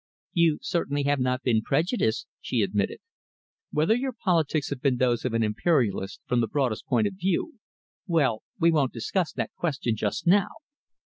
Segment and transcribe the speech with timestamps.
[0.33, 2.97] "You certainly have not been prejudiced," she admitted.
[3.71, 7.59] "Whether your politics have been those of an Imperialist from the broadest point of view
[8.07, 10.49] well, we won't discuss that question just now.